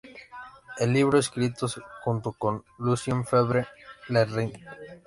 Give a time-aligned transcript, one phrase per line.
[0.79, 1.67] El libro escrito
[2.03, 3.67] junto con Lucien Febvre:
[4.09, 4.51] “Le Rhin.